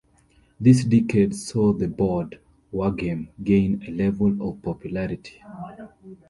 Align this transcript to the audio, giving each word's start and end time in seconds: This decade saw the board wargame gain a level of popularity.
This 0.59 0.83
decade 0.83 1.35
saw 1.35 1.73
the 1.73 1.87
board 1.87 2.39
wargame 2.73 3.27
gain 3.43 3.83
a 3.85 3.91
level 3.91 4.31
of 4.49 4.59
popularity. 4.63 5.39